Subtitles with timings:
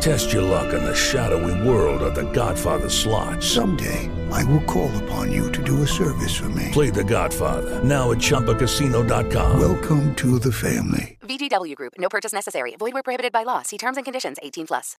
[0.00, 3.42] Test your luck in the shadowy world of The Godfather slot.
[3.42, 6.70] Someday, I will call upon you to do a service for me.
[6.72, 9.58] Play The Godfather now at ChumbaCasino.com.
[9.58, 11.18] Welcome to the family.
[11.22, 11.94] VGW Group.
[11.98, 12.76] No purchase necessary.
[12.78, 13.62] Void where prohibited by law.
[13.62, 14.36] See terms and conditions.
[14.42, 14.96] 18 plus.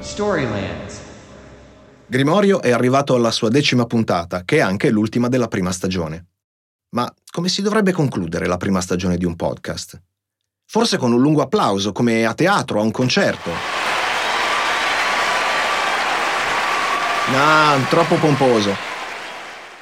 [0.00, 1.00] Storylands.
[2.06, 6.31] Grimorio è arrivato alla sua decima puntata, che è anche l'ultima della prima stagione.
[6.94, 9.98] Ma come si dovrebbe concludere la prima stagione di un podcast?
[10.66, 13.50] Forse con un lungo applauso, come a teatro, a un concerto.
[17.30, 18.76] No, troppo pomposo.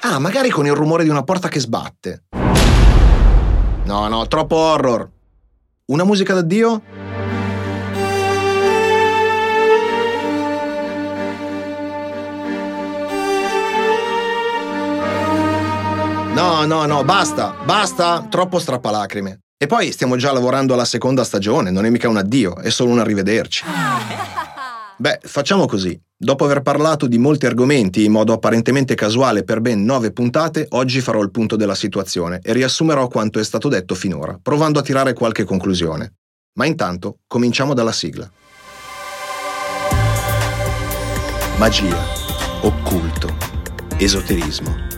[0.00, 2.24] Ah, magari con il rumore di una porta che sbatte.
[3.84, 5.06] No, no, troppo horror.
[5.86, 7.03] Una musica d'addio?
[16.34, 19.38] No, no, no, basta, basta, troppo strappalacrime.
[19.56, 22.90] E poi stiamo già lavorando alla seconda stagione, non è mica un addio, è solo
[22.90, 23.64] un arrivederci.
[24.98, 25.96] Beh, facciamo così.
[26.16, 31.00] Dopo aver parlato di molti argomenti in modo apparentemente casuale per ben nove puntate, oggi
[31.00, 35.12] farò il punto della situazione e riassumerò quanto è stato detto finora, provando a tirare
[35.12, 36.14] qualche conclusione.
[36.54, 38.28] Ma intanto cominciamo dalla sigla.
[41.58, 42.04] Magia,
[42.62, 43.32] occulto,
[43.98, 44.93] esoterismo.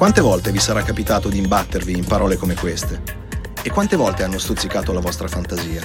[0.00, 3.02] Quante volte vi sarà capitato di imbattervi in parole come queste?
[3.62, 5.82] E quante volte hanno stuzzicato la vostra fantasia?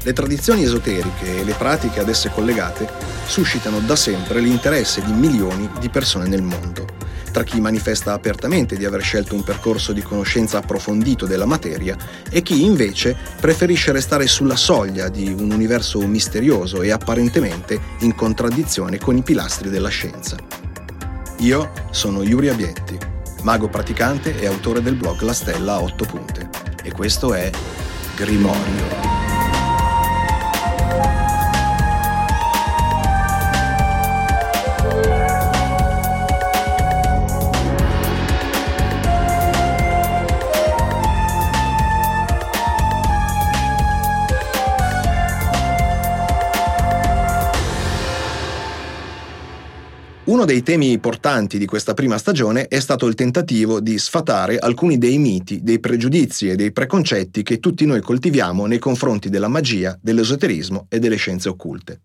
[0.00, 2.88] Le tradizioni esoteriche e le pratiche ad esse collegate
[3.26, 6.86] suscitano da sempre l'interesse di milioni di persone nel mondo,
[7.32, 11.96] tra chi manifesta apertamente di aver scelto un percorso di conoscenza approfondito della materia
[12.30, 18.98] e chi invece preferisce restare sulla soglia di un universo misterioso e apparentemente in contraddizione
[18.98, 20.53] con i pilastri della scienza.
[21.38, 22.98] Io sono Yuri Abietti,
[23.42, 26.48] mago praticante e autore del blog La Stella a 8 punte
[26.82, 27.50] e questo è
[28.16, 29.13] Grimorio.
[50.34, 54.98] Uno dei temi portanti di questa prima stagione è stato il tentativo di sfatare alcuni
[54.98, 59.96] dei miti, dei pregiudizi e dei preconcetti che tutti noi coltiviamo nei confronti della magia,
[60.02, 62.00] dell'esoterismo e delle scienze occulte.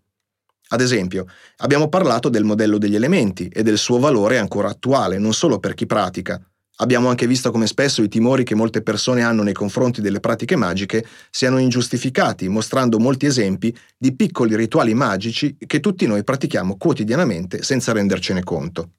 [0.68, 1.26] Ad esempio,
[1.56, 5.74] abbiamo parlato del modello degli elementi e del suo valore ancora attuale, non solo per
[5.74, 6.40] chi pratica,
[6.80, 10.56] Abbiamo anche visto come spesso i timori che molte persone hanno nei confronti delle pratiche
[10.56, 17.62] magiche siano ingiustificati, mostrando molti esempi di piccoli rituali magici che tutti noi pratichiamo quotidianamente
[17.62, 18.92] senza rendercene conto.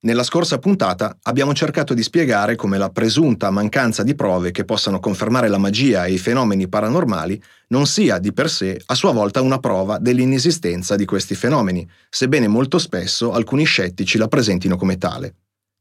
[0.00, 5.00] Nella scorsa puntata abbiamo cercato di spiegare come la presunta mancanza di prove che possano
[5.00, 9.42] confermare la magia e i fenomeni paranormali non sia di per sé a sua volta
[9.42, 15.34] una prova dell'inesistenza di questi fenomeni, sebbene molto spesso alcuni scettici la presentino come tale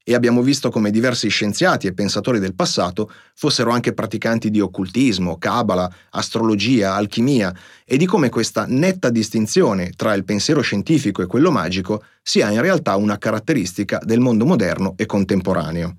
[0.09, 5.37] e abbiamo visto come diversi scienziati e pensatori del passato fossero anche praticanti di occultismo,
[5.37, 7.53] cabala, astrologia, alchimia
[7.83, 12.61] e di come questa netta distinzione tra il pensiero scientifico e quello magico sia in
[12.61, 15.97] realtà una caratteristica del mondo moderno e contemporaneo.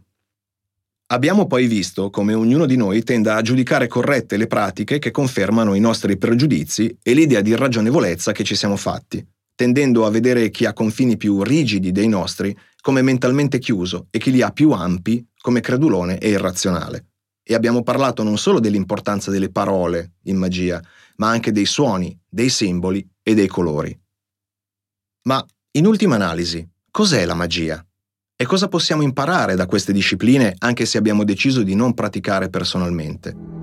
[1.08, 5.74] Abbiamo poi visto come ognuno di noi tenda a giudicare corrette le pratiche che confermano
[5.74, 9.22] i nostri pregiudizi e l'idea di ragionevolezza che ci siamo fatti,
[9.54, 12.56] tendendo a vedere chi ha confini più rigidi dei nostri
[12.88, 17.08] come mentalmente chiuso e chi li ha più ampi come credulone e irrazionale.
[17.42, 20.82] E abbiamo parlato non solo dell'importanza delle parole in magia,
[21.16, 23.94] ma anche dei suoni, dei simboli e dei colori.
[25.24, 27.86] Ma, in ultima analisi, cos'è la magia?
[28.34, 33.57] E cosa possiamo imparare da queste discipline anche se abbiamo deciso di non praticare personalmente?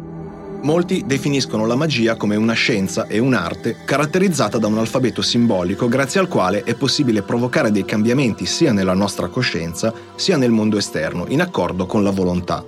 [0.65, 6.19] Molti definiscono la magia come una scienza e un'arte caratterizzata da un alfabeto simbolico grazie
[6.19, 11.25] al quale è possibile provocare dei cambiamenti sia nella nostra coscienza sia nel mondo esterno,
[11.27, 12.65] in accordo con la volontà.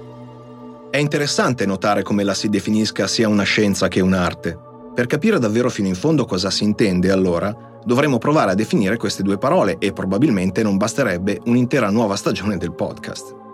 [0.91, 4.59] È interessante notare come la si definisca sia una scienza che un'arte.
[4.93, 9.23] Per capire davvero fino in fondo cosa si intende, allora, dovremmo provare a definire queste
[9.23, 13.46] due parole e probabilmente non basterebbe un'intera nuova stagione del podcast.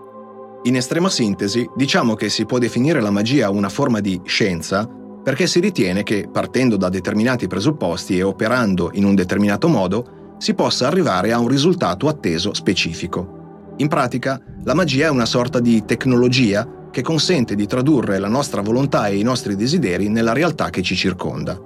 [0.66, 4.88] In estrema sintesi, diciamo che si può definire la magia una forma di scienza
[5.22, 10.54] perché si ritiene che, partendo da determinati presupposti e operando in un determinato modo, si
[10.54, 13.72] possa arrivare a un risultato atteso specifico.
[13.76, 18.62] In pratica, la magia è una sorta di tecnologia che consente di tradurre la nostra
[18.62, 21.60] volontà e i nostri desideri nella realtà che ci circonda.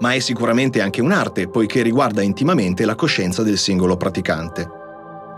[0.00, 4.79] Ma è sicuramente anche un'arte, poiché riguarda intimamente la coscienza del singolo praticante.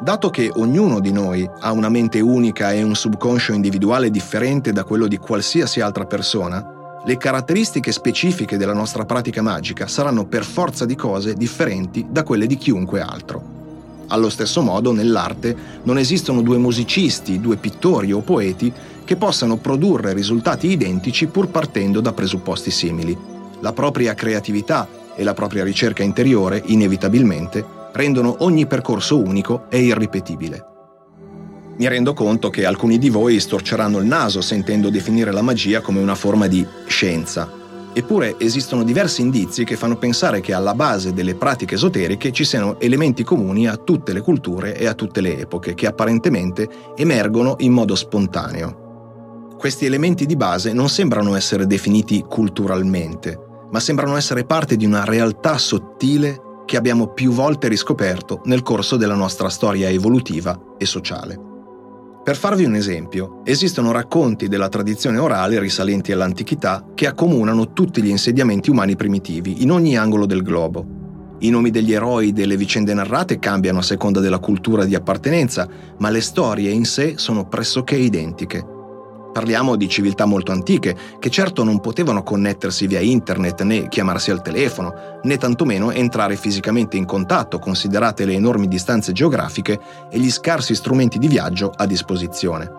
[0.02, 4.82] Dato che ognuno di noi ha una mente unica e un subconscio individuale differente da
[4.82, 10.86] quello di qualsiasi altra persona, le caratteristiche specifiche della nostra pratica magica saranno per forza
[10.86, 13.40] di cose differenti da quelle di chiunque altro.
[14.08, 18.72] Allo stesso modo, nell'arte non esistono due musicisti, due pittori o poeti
[19.04, 23.16] che possano produrre risultati identici pur partendo da presupposti simili.
[23.60, 30.66] La propria creatività e la propria ricerca interiore, inevitabilmente, rendono ogni percorso unico e irripetibile.
[31.76, 36.00] Mi rendo conto che alcuni di voi storceranno il naso sentendo definire la magia come
[36.00, 37.60] una forma di scienza.
[37.94, 42.78] Eppure esistono diversi indizi che fanno pensare che alla base delle pratiche esoteriche ci siano
[42.80, 47.72] elementi comuni a tutte le culture e a tutte le epoche che apparentemente emergono in
[47.72, 49.54] modo spontaneo.
[49.58, 53.38] Questi elementi di base non sembrano essere definiti culturalmente,
[53.70, 56.40] ma sembrano essere parte di una realtà sottile
[56.72, 61.38] che abbiamo più volte riscoperto nel corso della nostra storia evolutiva e sociale.
[62.24, 68.08] Per farvi un esempio, esistono racconti della tradizione orale risalenti all'antichità che accomunano tutti gli
[68.08, 71.36] insediamenti umani primitivi in ogni angolo del globo.
[71.40, 76.08] I nomi degli eroi delle vicende narrate cambiano a seconda della cultura di appartenenza, ma
[76.08, 78.71] le storie in sé sono pressoché identiche.
[79.32, 84.42] Parliamo di civiltà molto antiche, che certo non potevano connettersi via internet né chiamarsi al
[84.42, 89.80] telefono, né tantomeno entrare fisicamente in contatto, considerate le enormi distanze geografiche
[90.10, 92.70] e gli scarsi strumenti di viaggio a disposizione.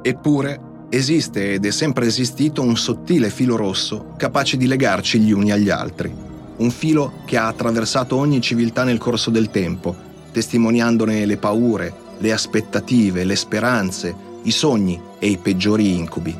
[0.00, 5.52] Eppure esiste ed è sempre esistito un sottile filo rosso capace di legarci gli uni
[5.52, 6.10] agli altri,
[6.56, 9.94] un filo che ha attraversato ogni civiltà nel corso del tempo,
[10.32, 16.36] testimoniandone le paure, le aspettative, le speranze, i sogni e i peggiori incubi.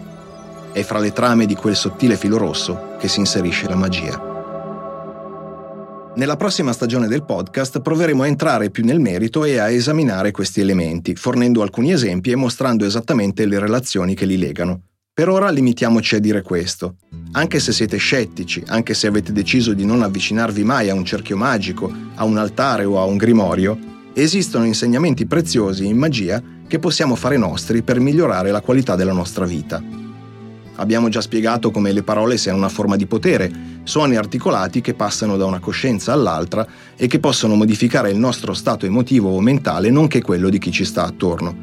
[0.72, 4.32] È fra le trame di quel sottile filo rosso che si inserisce la magia.
[6.16, 10.60] Nella prossima stagione del podcast proveremo a entrare più nel merito e a esaminare questi
[10.60, 14.82] elementi, fornendo alcuni esempi e mostrando esattamente le relazioni che li legano.
[15.12, 16.96] Per ora limitiamoci a dire questo.
[17.32, 21.36] Anche se siete scettici, anche se avete deciso di non avvicinarvi mai a un cerchio
[21.36, 23.76] magico, a un altare o a un grimorio,
[24.12, 26.42] esistono insegnamenti preziosi in magia
[26.74, 29.80] che possiamo fare nostri per migliorare la qualità della nostra vita.
[30.74, 33.48] Abbiamo già spiegato come le parole siano una forma di potere,
[33.84, 36.66] suoni articolati che passano da una coscienza all'altra
[36.96, 40.84] e che possono modificare il nostro stato emotivo o mentale nonché quello di chi ci
[40.84, 41.54] sta attorno.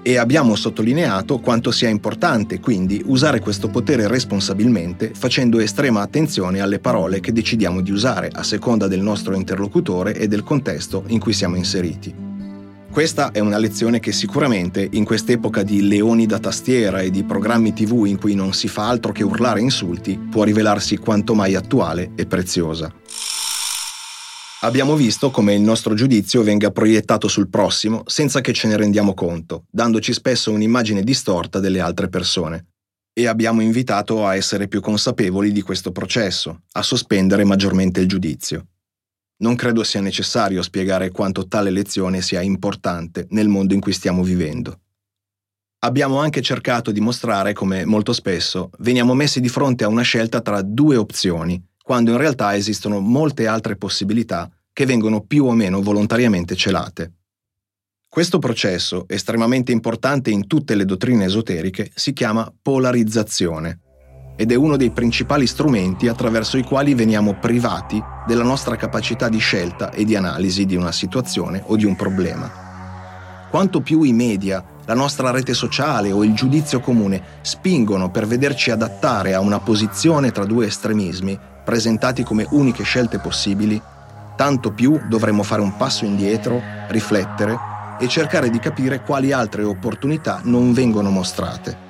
[0.00, 6.78] E abbiamo sottolineato quanto sia importante quindi usare questo potere responsabilmente facendo estrema attenzione alle
[6.78, 11.32] parole che decidiamo di usare a seconda del nostro interlocutore e del contesto in cui
[11.32, 12.35] siamo inseriti.
[12.96, 17.74] Questa è una lezione che sicuramente in quest'epoca di leoni da tastiera e di programmi
[17.74, 22.12] tv in cui non si fa altro che urlare insulti può rivelarsi quanto mai attuale
[22.14, 22.90] e preziosa.
[24.62, 29.12] Abbiamo visto come il nostro giudizio venga proiettato sul prossimo senza che ce ne rendiamo
[29.12, 32.68] conto, dandoci spesso un'immagine distorta delle altre persone.
[33.12, 38.68] E abbiamo invitato a essere più consapevoli di questo processo, a sospendere maggiormente il giudizio.
[39.38, 44.22] Non credo sia necessario spiegare quanto tale lezione sia importante nel mondo in cui stiamo
[44.22, 44.80] vivendo.
[45.80, 50.40] Abbiamo anche cercato di mostrare come molto spesso veniamo messi di fronte a una scelta
[50.40, 55.82] tra due opzioni, quando in realtà esistono molte altre possibilità che vengono più o meno
[55.82, 57.12] volontariamente celate.
[58.08, 63.80] Questo processo, estremamente importante in tutte le dottrine esoteriche, si chiama polarizzazione
[64.36, 69.38] ed è uno dei principali strumenti attraverso i quali veniamo privati della nostra capacità di
[69.38, 72.64] scelta e di analisi di una situazione o di un problema.
[73.50, 78.70] Quanto più i media, la nostra rete sociale o il giudizio comune spingono per vederci
[78.70, 83.80] adattare a una posizione tra due estremismi, presentati come uniche scelte possibili,
[84.36, 87.58] tanto più dovremo fare un passo indietro, riflettere
[87.98, 91.85] e cercare di capire quali altre opportunità non vengono mostrate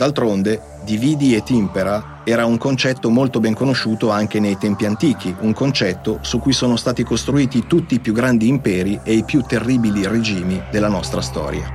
[0.00, 5.52] D'altronde, dividi et impera era un concetto molto ben conosciuto anche nei tempi antichi, un
[5.52, 10.06] concetto su cui sono stati costruiti tutti i più grandi imperi e i più terribili
[10.06, 11.68] regimi della nostra storia.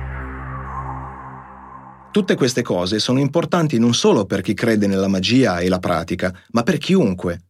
[2.10, 6.36] Tutte queste cose sono importanti non solo per chi crede nella magia e la pratica,
[6.50, 7.42] ma per chiunque.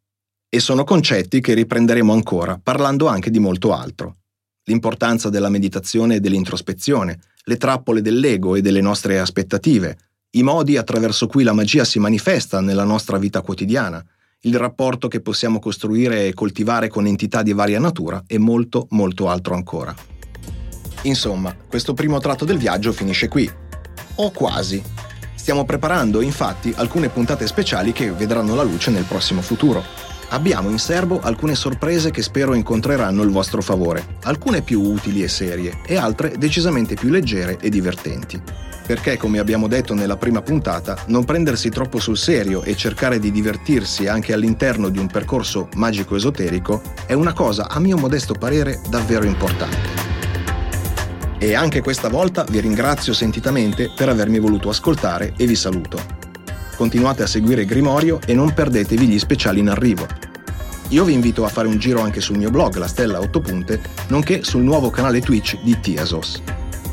[0.47, 4.16] E sono concetti che riprenderemo ancora parlando anche di molto altro.
[4.64, 9.97] L'importanza della meditazione e dell'introspezione, le trappole dell'ego e delle nostre aspettative,
[10.36, 14.04] i modi attraverso cui la magia si manifesta nella nostra vita quotidiana,
[14.40, 19.28] il rapporto che possiamo costruire e coltivare con entità di varia natura e molto, molto
[19.30, 19.94] altro ancora.
[21.02, 23.50] Insomma, questo primo tratto del viaggio finisce qui.
[24.16, 24.82] O quasi.
[25.34, 29.82] Stiamo preparando, infatti, alcune puntate speciali che vedranno la luce nel prossimo futuro.
[30.30, 35.28] Abbiamo in serbo alcune sorprese che spero incontreranno il vostro favore, alcune più utili e
[35.28, 38.42] serie e altre decisamente più leggere e divertenti.
[38.86, 43.32] Perché, come abbiamo detto nella prima puntata, non prendersi troppo sul serio e cercare di
[43.32, 49.24] divertirsi anche all'interno di un percorso magico-esoterico è una cosa, a mio modesto parere, davvero
[49.24, 50.04] importante.
[51.38, 56.00] E anche questa volta vi ringrazio sentitamente per avermi voluto ascoltare e vi saluto.
[56.76, 60.06] Continuate a seguire Grimorio e non perdetevi gli speciali in arrivo.
[60.90, 63.80] Io vi invito a fare un giro anche sul mio blog La Stella 8 Punte,
[64.08, 66.40] nonché sul nuovo canale Twitch di Tiasos.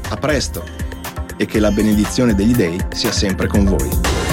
[0.10, 0.83] A presto
[1.38, 4.33] e che la benedizione degli dei sia sempre con voi.